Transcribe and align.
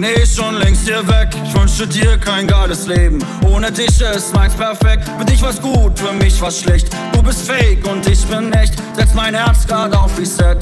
Bin 0.00 0.08
eh 0.08 0.24
schon 0.24 0.54
längst 0.54 0.86
hier 0.86 1.06
weg. 1.08 1.28
Ich 1.44 1.52
wünsche 1.52 1.86
dir 1.86 2.16
kein 2.16 2.46
geiles 2.46 2.86
Leben. 2.86 3.22
Ohne 3.46 3.70
dich 3.70 4.00
ist 4.00 4.34
meins 4.34 4.54
perfekt. 4.54 5.06
Für 5.18 5.26
dich 5.26 5.42
war's 5.42 5.60
gut, 5.60 5.98
für 5.98 6.14
mich 6.14 6.40
war's 6.40 6.58
schlecht. 6.58 6.88
Du 7.12 7.22
bist 7.22 7.46
fake 7.46 7.86
und 7.86 8.06
ich 8.08 8.24
bin 8.24 8.50
echt. 8.54 8.72
Setz 8.96 9.12
mein 9.12 9.34
Herz 9.34 9.66
grad 9.66 9.94
auf 9.94 10.18
Reset. 10.18 10.56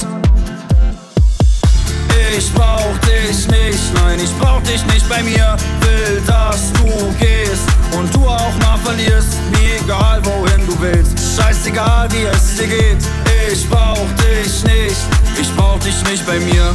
Ich 2.37 2.53
brauch 2.53 2.99
dich 2.99 3.47
nicht, 3.47 3.95
nein, 3.95 4.19
ich 4.21 4.37
brauch 4.41 4.61
dich 4.63 4.85
nicht 4.87 5.09
bei 5.09 5.23
mir. 5.23 5.57
Will, 5.83 6.21
dass 6.27 6.73
du 6.73 6.89
gehst 7.21 7.69
und 7.97 8.13
du 8.13 8.27
auch 8.27 8.59
mal 8.59 8.79
verlierst. 8.83 9.39
Mir 9.53 9.81
egal, 9.85 10.21
wohin 10.25 10.67
du 10.67 10.81
willst. 10.81 11.17
Scheißegal, 11.37 12.11
wie 12.11 12.25
es 12.25 12.57
dir 12.57 12.67
geht. 12.67 13.05
Ich 13.53 13.69
brauch 13.71 14.09
dich 14.19 14.65
nicht, 14.65 14.97
ich 15.41 15.55
brauch 15.55 15.79
dich 15.79 16.03
nicht 16.11 16.27
bei 16.27 16.41
mir. 16.41 16.73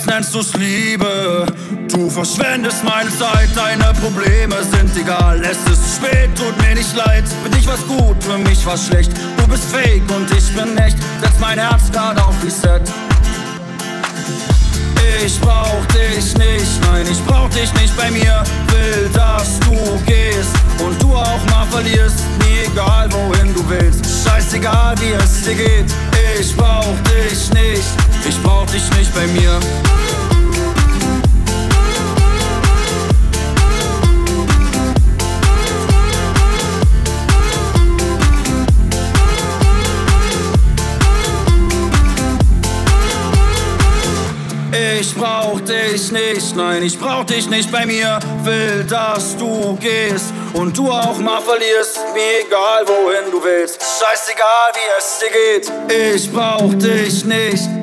Jetzt 0.00 0.08
nennst 0.08 0.34
du's 0.34 0.54
Liebe. 0.54 1.44
Du 1.92 2.08
verschwendest 2.08 2.82
meine 2.84 3.10
Zeit, 3.10 3.50
deine 3.54 3.92
Probleme 4.00 4.56
sind 4.62 4.96
egal. 4.96 5.42
Es 5.42 5.58
ist 5.70 5.96
spät, 5.96 6.30
tut 6.34 6.56
mir 6.62 6.74
nicht 6.74 6.96
leid. 6.96 7.24
Für 7.42 7.50
dich 7.50 7.66
war's 7.66 7.86
gut, 7.86 8.16
für 8.24 8.38
mich 8.38 8.64
war's 8.64 8.86
schlecht. 8.86 9.12
Du 9.36 9.46
bist 9.46 9.64
fake 9.64 10.10
und 10.16 10.30
ich 10.30 10.56
bin 10.56 10.74
echt. 10.78 10.96
Setz 11.20 11.38
mein 11.38 11.58
Herz 11.58 11.92
grad 11.92 12.18
auf 12.18 12.34
Reset. 12.42 12.80
Ich 15.22 15.38
brauch 15.38 15.84
dich 15.92 16.34
nicht, 16.38 16.80
nein, 16.90 17.06
ich 17.10 17.22
brauch 17.26 17.50
dich 17.50 17.70
nicht 17.74 17.94
bei 17.94 18.10
mir. 18.10 18.42
Will, 18.68 19.10
dass 19.12 19.60
du 19.60 20.00
gehst 20.06 20.56
und 20.82 21.02
du 21.02 21.14
auch 21.14 21.44
mal 21.50 21.66
verlierst. 21.70 22.20
Mir 22.38 22.72
egal, 22.72 23.12
wohin 23.12 23.52
du 23.52 23.62
willst. 23.68 24.06
Scheißegal, 24.24 24.94
wie 24.98 25.12
es 25.12 25.42
dir 25.42 25.56
geht. 25.56 25.92
Ich 26.40 26.56
brauch 26.56 26.96
dich 27.04 27.52
nicht, 27.52 27.84
ich 28.30 28.42
brauch 28.42 28.66
dich 28.66 28.88
nicht 28.96 29.12
bei 29.14 29.26
mir. 29.26 29.58
Ich 45.00 45.14
brauch 45.16 45.60
dich 45.60 46.12
nicht, 46.12 46.56
nein, 46.56 46.82
ich 46.82 46.98
brauch 46.98 47.24
dich 47.24 47.48
nicht 47.50 47.70
bei 47.72 47.84
mir. 47.84 48.20
Will, 48.44 48.84
dass 48.84 49.36
du 49.36 49.76
gehst 49.76 50.32
und 50.54 50.76
du 50.76 50.90
auch 50.90 51.18
mal 51.18 51.40
verlierst. 51.42 51.98
Mir 52.14 52.46
egal, 52.46 52.86
wohin 52.86 53.30
du 53.30 53.42
willst. 53.42 53.82
Scheißegal, 53.82 54.72
wie 54.74 54.88
es 54.98 55.18
dir 55.18 55.30
geht. 55.30 56.14
Ich 56.14 56.32
brauch 56.32 56.72
dich 56.74 57.24
nicht. 57.24 57.79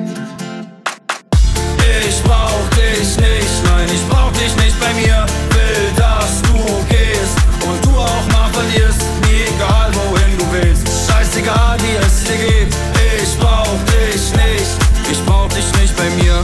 Bei 4.80 4.92
mir. 4.94 5.26
Will, 5.54 5.92
dass 5.96 6.42
du 6.42 6.58
gehst 6.88 7.36
und 7.66 7.84
du 7.84 7.98
auch 7.98 8.26
mal 8.32 8.50
verlierst. 8.52 9.02
Mir 9.22 9.46
egal, 9.46 9.90
wohin 9.94 10.38
du 10.38 10.44
willst. 10.52 10.86
Scheißegal, 11.06 11.76
wie 11.80 11.96
es 11.96 12.24
dir 12.24 12.36
geht. 12.36 12.74
Ich 13.22 13.38
brauch 13.38 13.78
dich 13.86 14.32
nicht, 14.32 14.72
ich 15.10 15.24
brauch 15.24 15.48
dich 15.48 15.66
nicht 15.80 15.96
bei 15.96 16.08
mir. 16.22 16.42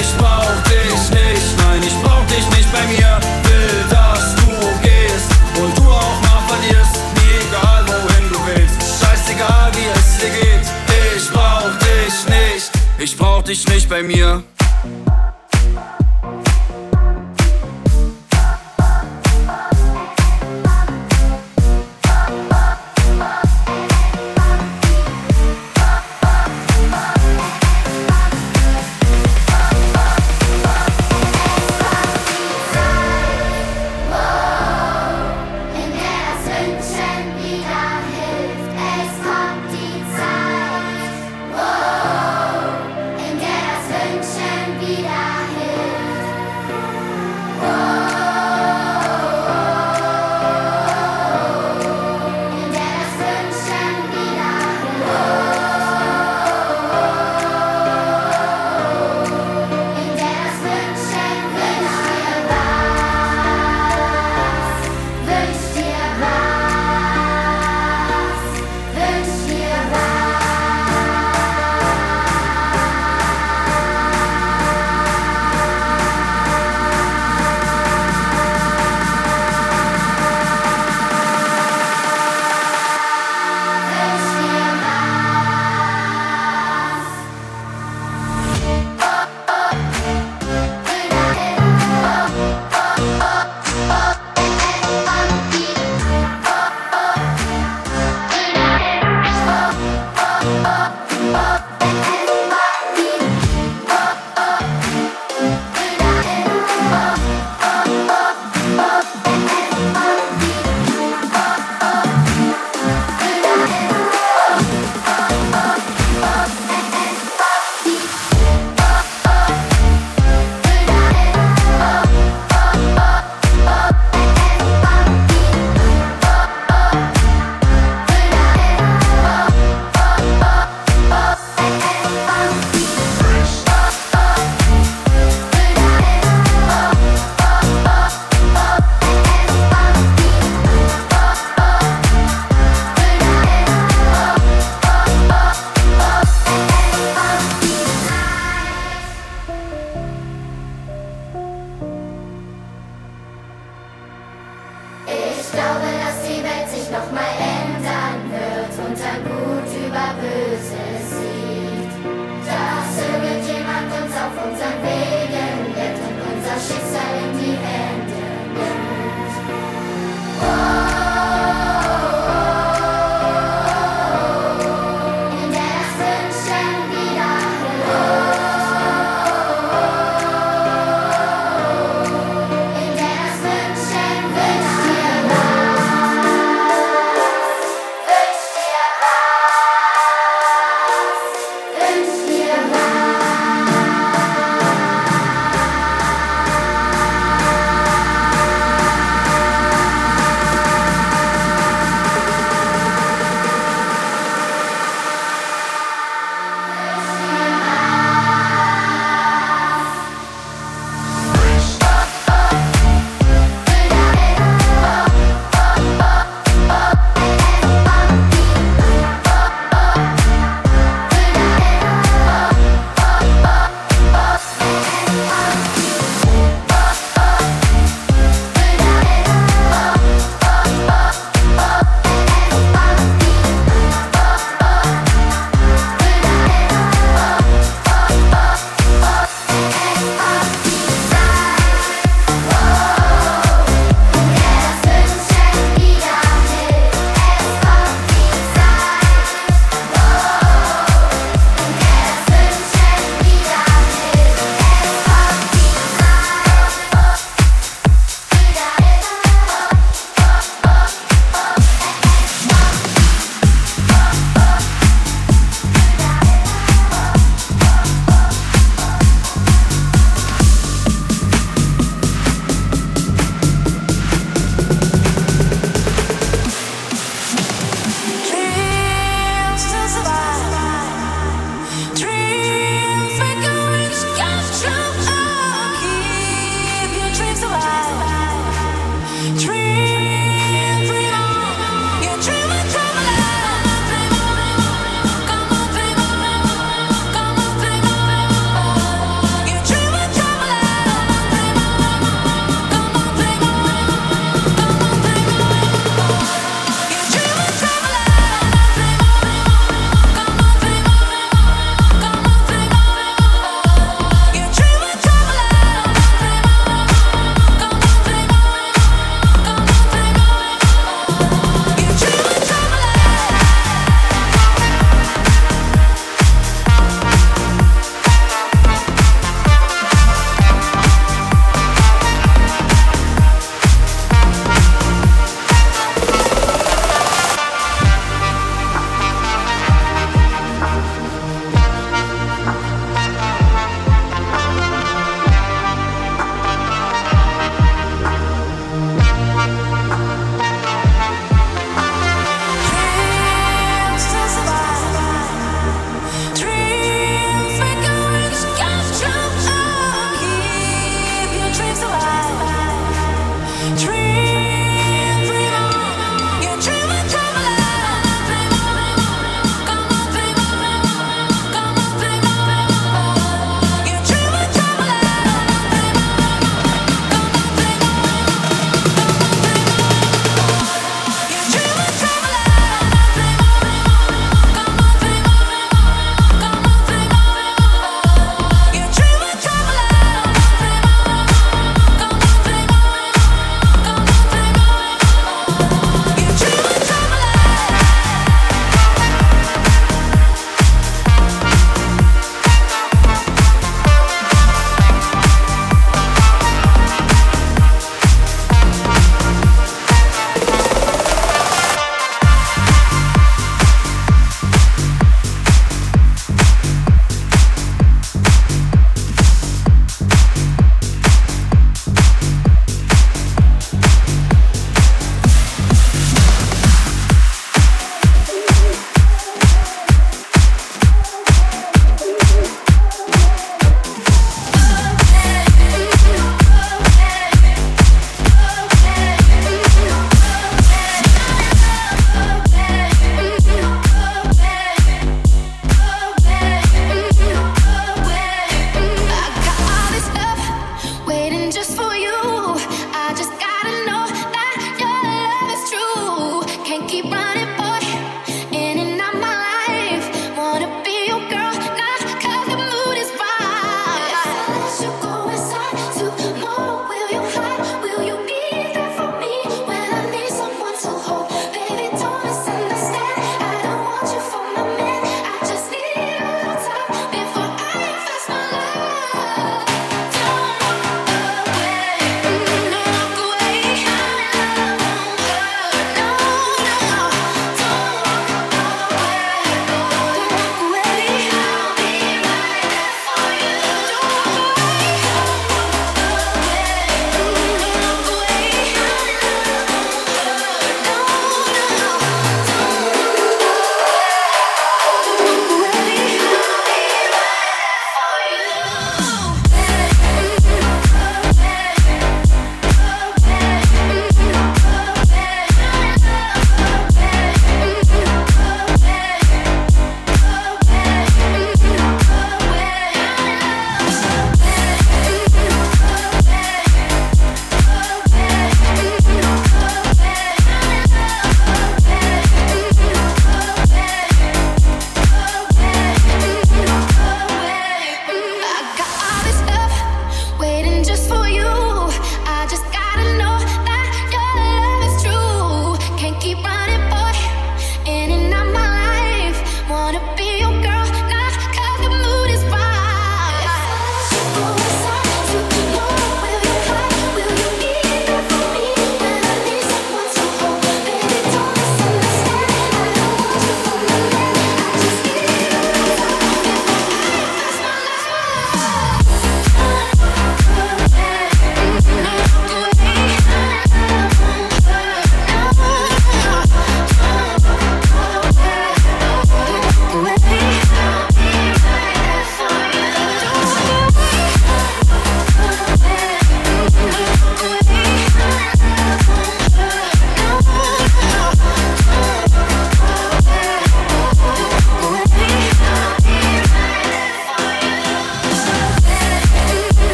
Ich 0.00 0.10
brauch 0.18 0.58
dich 0.64 1.10
nicht, 1.10 1.46
nein, 1.58 1.82
ich 1.82 1.96
brauch 2.02 2.24
dich 2.26 2.46
nicht 2.56 2.70
bei 2.72 2.84
mir. 2.92 3.18
Will, 3.48 3.84
dass 3.90 4.34
du 4.36 4.52
gehst 4.82 5.30
und 5.60 5.76
du 5.78 5.84
auch 5.90 6.20
mal 6.26 6.42
verlierst. 6.48 6.96
Mir 7.16 7.36
egal, 7.48 7.84
wohin 7.86 8.28
du 8.32 8.38
willst. 8.46 8.78
Scheißegal, 9.00 9.70
wie 9.74 9.88
es 9.98 10.18
dir 10.18 10.32
geht. 10.40 10.66
Ich 11.16 11.30
brauch 11.30 11.72
dich 11.78 12.16
nicht, 12.28 12.70
ich 12.98 13.16
brauch 13.16 13.42
dich 13.42 13.66
nicht 13.68 13.88
bei 13.88 14.02
mir. 14.02 14.42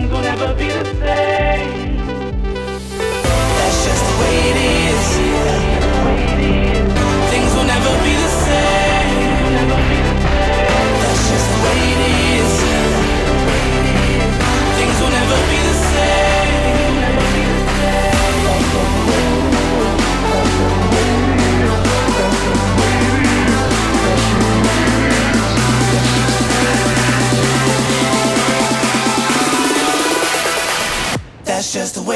Things 0.00 0.12
gonna 0.12 0.54
be 0.54 0.68
the 0.68 0.84
same. 0.98 1.89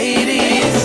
ladies. 0.05 0.84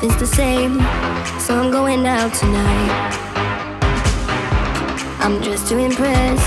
Nothing's 0.00 0.20
the 0.20 0.36
same. 0.36 0.74
So 1.40 1.58
I'm 1.58 1.72
going 1.72 2.06
out 2.06 2.32
tonight. 2.32 2.90
I'm 5.18 5.40
dressed 5.40 5.66
to 5.68 5.78
impress. 5.78 6.38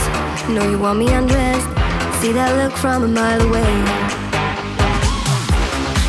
Know 0.47 0.69
you 0.69 0.79
want 0.79 0.99
me 0.99 1.11
undressed. 1.11 1.67
See 2.21 2.31
that 2.31 2.55
look 2.55 2.71
from 2.79 3.03
a 3.03 3.07
mile 3.07 3.41
away. 3.41 3.75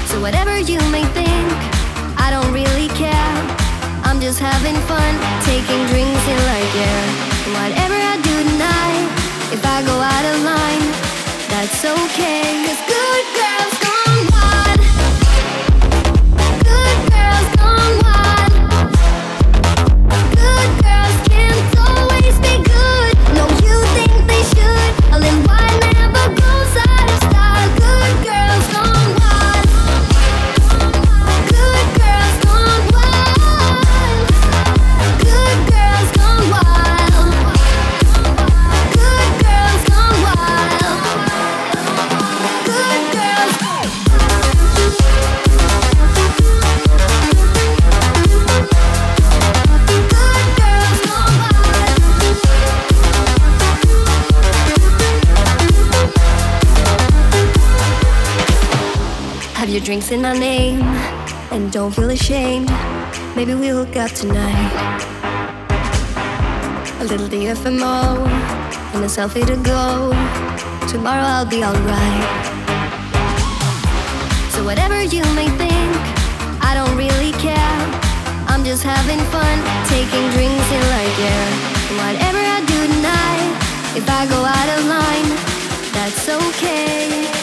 So 0.06 0.20
whatever 0.20 0.54
you 0.58 0.78
may 0.94 1.02
think, 1.18 1.48
I 2.14 2.30
don't 2.30 2.52
really 2.54 2.86
care. 2.94 3.34
I'm 4.06 4.20
just 4.20 4.38
having 4.38 4.78
fun, 4.86 5.12
taking 5.42 5.82
drinks 5.90 6.24
in 6.30 6.38
like 6.46 6.72
air. 6.78 7.04
Whatever 7.58 7.98
I 7.98 8.22
do 8.22 8.34
tonight, 8.54 9.08
if 9.50 9.62
I 9.66 9.82
go 9.82 9.96
out 9.98 10.26
of 10.30 10.36
line, 10.46 10.86
that's 11.50 11.82
okay. 11.82 12.70
Cause 12.70 12.81
a 69.12 69.14
selfie 69.14 69.46
to 69.46 69.56
go. 69.56 70.10
Tomorrow 70.88 71.22
I'll 71.22 71.46
be 71.46 71.64
alright. 71.64 72.44
So 74.52 74.64
whatever 74.64 75.02
you 75.02 75.22
may 75.34 75.48
think, 75.60 75.92
I 76.62 76.72
don't 76.74 76.96
really 76.96 77.32
care. 77.32 77.80
I'm 78.48 78.64
just 78.64 78.82
having 78.82 79.20
fun, 79.34 79.56
taking 79.88 80.24
drinks 80.30 80.68
in 80.76 80.82
like 80.96 81.16
air. 81.18 81.48
Whatever 82.02 82.40
I 82.56 82.60
do 82.72 82.78
tonight, 82.94 83.52
if 83.96 84.08
I 84.08 84.26
go 84.26 84.40
out 84.44 84.68
of 84.76 84.80
line, 84.86 85.28
that's 85.92 86.28
okay. 86.28 87.41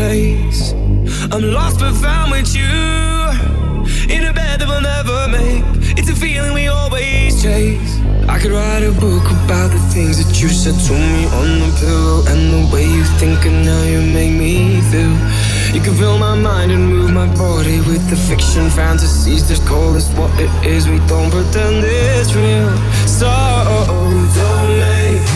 Can't. 0.00 1.32
I'm 1.32 1.42
lost 1.52 1.78
but 1.80 1.94
found 1.94 2.30
with 2.32 2.54
you 2.56 2.72
in 4.14 4.24
a 4.24 4.32
bed 4.32 4.60
that 4.60 4.66
we'll 4.66 4.86
never 4.96 5.28
make. 5.28 5.64
It's 5.98 6.08
a 6.08 6.16
feeling 6.16 6.54
we 6.54 6.68
always 6.68 7.42
chase. 7.42 7.92
I 8.28 8.38
could 8.40 8.52
write 8.52 8.82
a 8.82 8.92
book 8.92 9.26
about 9.44 9.68
the 9.76 9.82
things 9.94 10.16
that 10.20 10.40
you 10.40 10.48
said 10.48 10.76
to 10.88 10.94
me 11.14 11.22
on 11.40 11.48
the 11.62 11.70
pillow 11.80 12.18
and 12.32 12.40
the 12.54 12.62
way 12.72 12.84
you 12.84 13.04
think 13.20 13.44
and 13.44 13.66
how 13.66 13.82
you 13.92 14.00
make 14.18 14.32
me 14.32 14.80
feel. 14.90 15.16
You 15.74 15.80
can 15.84 15.94
fill 15.94 16.18
my 16.18 16.34
mind 16.34 16.72
and 16.72 16.82
move 16.88 17.12
my 17.12 17.28
body 17.36 17.78
with 17.90 18.02
the 18.08 18.16
fiction 18.16 18.70
fantasies. 18.70 19.46
Just 19.48 19.66
call 19.66 19.92
this 19.92 20.08
what 20.16 20.32
it 20.40 20.52
is. 20.64 20.88
We 20.88 20.98
don't 21.12 21.30
pretend 21.30 21.84
it's 21.84 22.32
real. 22.34 22.72
So 23.18 23.28
don't 24.38 24.70
make 24.80 25.26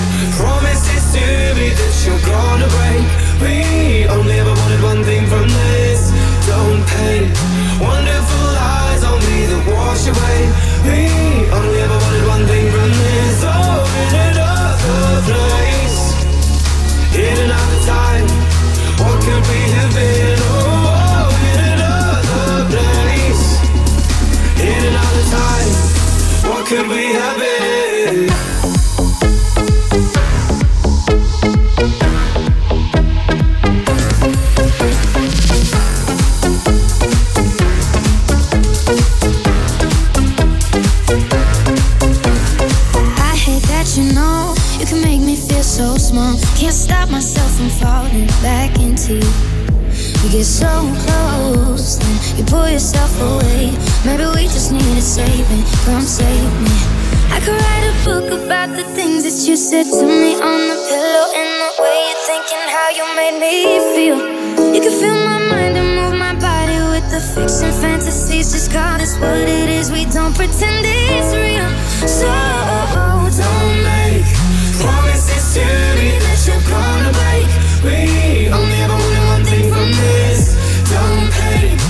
promises 0.40 1.05
to 1.12 1.24
me 1.59 1.68
that 1.79 1.94
you're 2.05 2.24
gonna 2.33 2.68
break. 2.77 3.24
We 3.40 4.07
only 4.09 4.38
ever 4.38 4.55
wanted 4.55 4.83
one 4.83 5.03
thing 5.05 5.27
from 5.27 5.49
this. 5.49 6.12
Don't 6.47 6.83
paint 6.87 7.33
wonderful 7.81 8.49
eyes 8.57 9.03
on 9.05 9.18
me 9.27 9.47
that 9.51 9.62
wash 9.75 10.07
away. 10.07 10.40
We 10.87 11.01
only 11.51 11.79
ever 11.81 11.99
wanted 12.05 12.27
one 12.29 12.44
thing 12.47 12.66
from 12.70 12.90
this. 12.90 13.42
Oh, 13.42 13.85
in 14.05 14.14
another 14.31 15.23
place, 15.27 15.99
in 17.14 17.37
another 17.47 17.81
time. 17.85 18.27
What 19.03 19.18
could 19.27 19.44
we 19.51 19.61
have 19.77 19.92
been? 19.94 20.38
Oh, 20.40 21.29
in 21.51 21.61
another 21.75 22.68
place, 22.70 23.44
in 24.62 24.81
another 24.92 25.25
time. 25.35 25.73
What 26.49 26.66
could 26.66 26.87
we 26.88 27.05
have 27.12 27.37
been? 27.38 28.54
I 46.64 46.68
can't 46.68 46.81
stop 46.81 47.11
myself 47.11 47.50
from 47.59 47.68
falling 47.68 48.27
back 48.40 48.72
into 48.81 49.20
you. 49.20 49.33
We 50.24 50.33
get 50.33 50.48
so 50.48 50.88
close, 51.05 51.98
then 52.00 52.16
you 52.38 52.44
pull 52.44 52.66
yourself 52.66 53.12
away. 53.20 53.77
Maybe 54.00 54.24
we 54.33 54.48
just 54.48 54.72
need 54.72 54.96
a 54.96 55.03
saving. 55.03 55.61
Come 55.85 56.00
save 56.00 56.53
me. 56.64 56.72
I 57.29 57.38
could 57.44 57.61
write 57.61 57.85
a 57.85 57.94
book 58.09 58.33
about 58.33 58.72
the 58.81 58.85
things 58.96 59.29
that 59.29 59.37
you 59.46 59.57
said 59.61 59.85
to 59.85 60.07
me 60.09 60.40
on 60.40 60.61
the 60.72 60.79
pillow, 60.88 61.27
and 61.37 61.53
the 61.61 61.70
way 61.85 61.98
you're 62.09 62.24
thinking, 62.33 62.64
how 62.72 62.88
you 62.96 63.05
made 63.12 63.37
me 63.44 63.55
feel. 63.92 64.16
You 64.72 64.81
can 64.81 64.94
feel 64.96 65.20
my 65.20 65.44
mind 65.53 65.77
and 65.77 65.90
move 66.00 66.16
my 66.16 66.33
body 66.40 66.81
with 66.96 67.05
the 67.12 67.20
fiction 67.20 67.77
fantasies. 67.85 68.53
Just 68.57 68.72
call 68.72 68.96
this 68.96 69.20
what 69.20 69.37
it 69.37 69.68
is. 69.68 69.92
We 69.92 70.07
don't 70.07 70.35
pretend 70.35 70.81
it's 70.88 71.29
real. 71.37 71.68
So 72.09 72.24
don't 73.37 73.77
make 73.85 74.55
Promises 74.81 75.34
to 75.55 75.61
me 75.61 76.19
that 76.19 76.40
you're 76.47 76.67
gonna 76.67 77.12
break. 77.14 77.47
We 77.87 78.49
only 78.51 78.79
ever 78.83 78.99
wanted 78.99 79.25
one 79.35 79.45
thing 79.45 79.71
from 79.71 79.90
this. 80.03 80.59
Don't 80.90 81.31
paint 81.31 81.84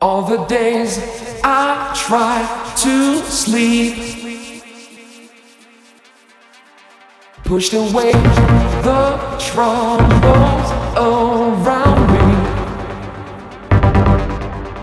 All 0.00 0.22
the 0.22 0.44
days 0.46 0.98
I 1.42 1.92
tried 1.96 2.46
to 2.78 3.22
sleep. 3.24 3.94
Pushed 7.44 7.72
away 7.72 8.12
the 8.82 9.18
troubles 9.38 10.72
around 10.96 12.02
me. 12.12 12.26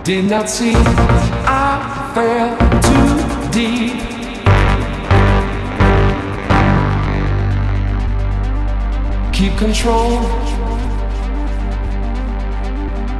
Did 0.03 0.25
not 0.25 0.49
see 0.49 0.73
I 0.75 2.11
fell 2.15 2.57
too 2.81 3.51
deep. 3.51 4.09
keep 9.39 9.57
control 9.57 10.19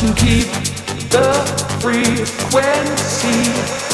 to 0.00 0.14
keep 0.14 0.46
the 1.10 1.30
frequency. 1.82 3.89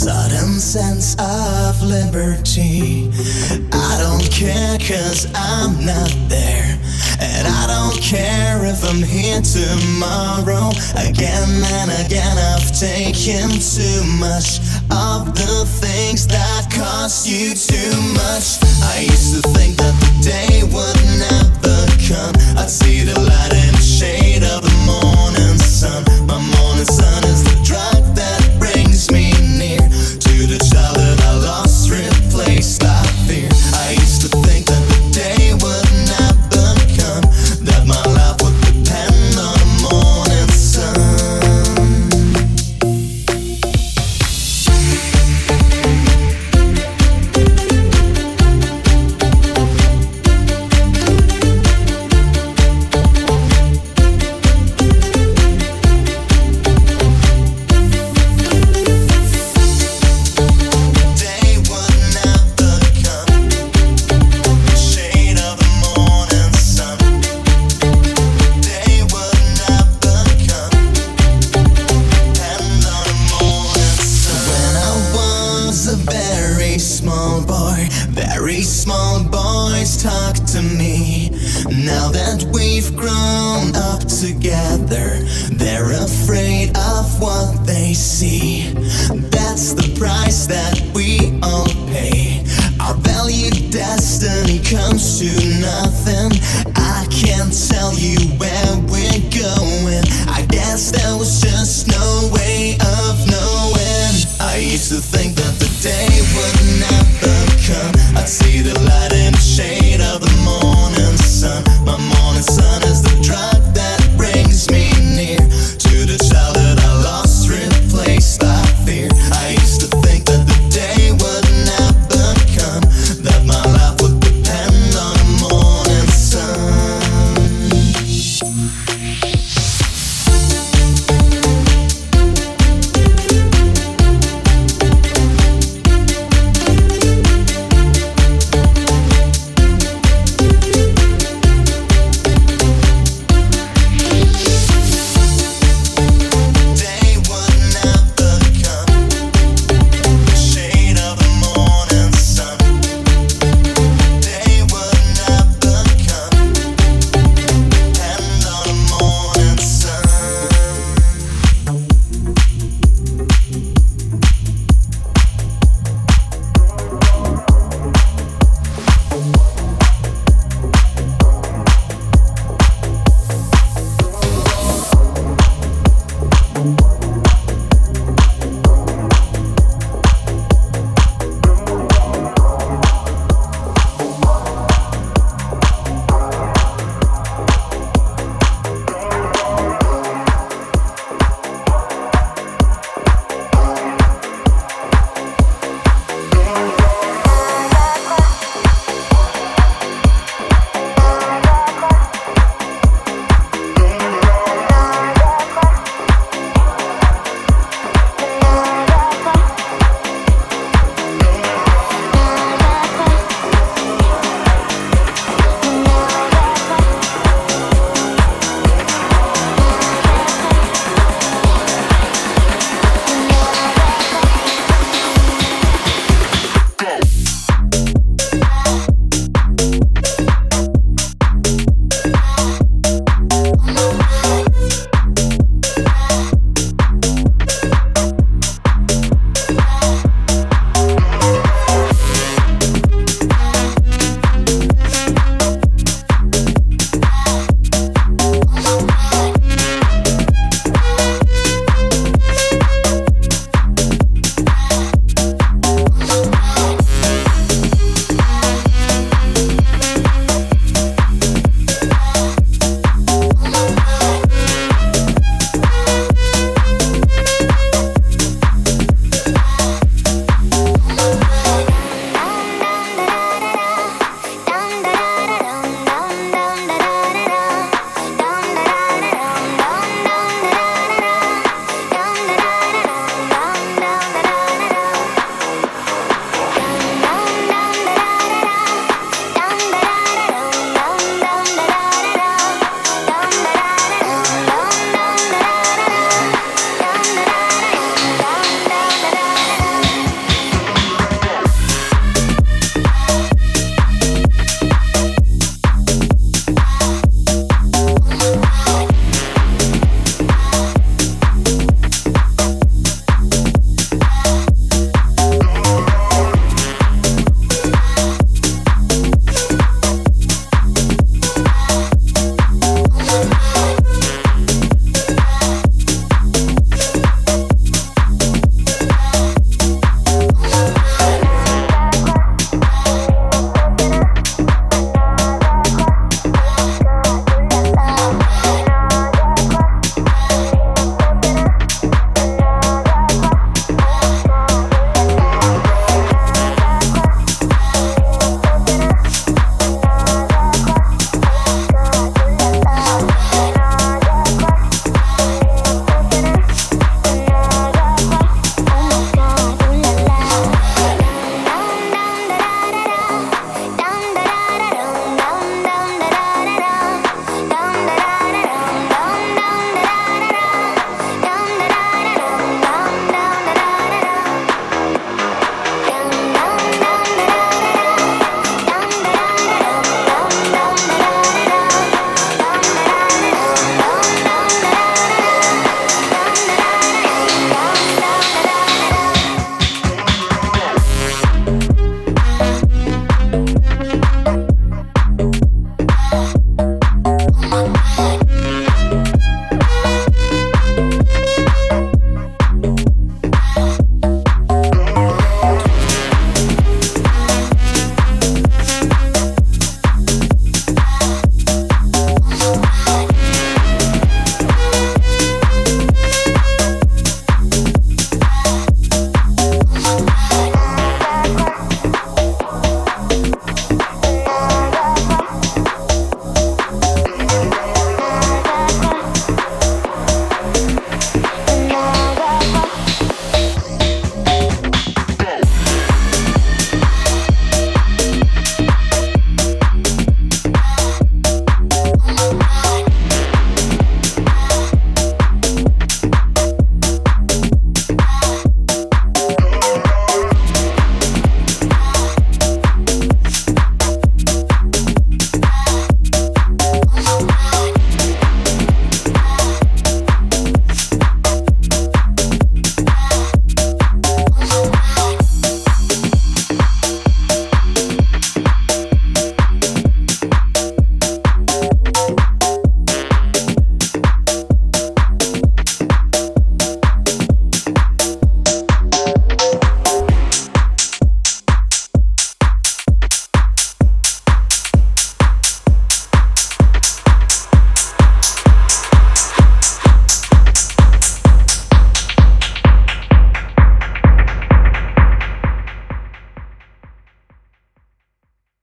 Sudden 0.00 0.58
sense 0.58 1.14
of 1.20 1.82
liberty. 1.82 3.12
I 3.70 3.92
don't 4.00 4.24
care 4.32 4.78
cause 4.78 5.28
I'm 5.34 5.76
not 5.84 6.08
there. 6.24 6.80
And 7.20 7.44
I 7.46 7.66
don't 7.68 8.00
care 8.00 8.64
if 8.64 8.80
I'm 8.88 9.02
here 9.04 9.42
tomorrow. 9.44 10.72
Again 10.96 11.52
and 11.76 11.90
again, 12.00 12.32
I've 12.32 12.72
taken 12.72 13.52
too 13.60 14.00
much 14.16 14.64
of 14.88 15.36
the 15.36 15.68
things 15.84 16.26
that 16.28 16.72
cost 16.72 17.28
you 17.28 17.52
too 17.52 17.92
much. 18.16 18.56
I 18.80 19.04
used 19.04 19.36
to 19.36 19.42
think 19.52 19.76
that 19.76 19.92
the 20.00 20.12
day 20.24 20.64
would 20.64 21.00
never 21.20 21.76
come. 22.08 22.32
I'd 22.56 22.70
see 22.70 23.04
the 23.04 23.20
light 23.20 23.52
the 23.52 23.82
shade 23.84 24.44
of 24.44 24.62
the 24.64 24.76
morning 24.88 25.58
sun. 25.58 26.04
My 26.24 26.40
morning 26.40 26.88
sun 26.88 27.22
is 27.24 27.39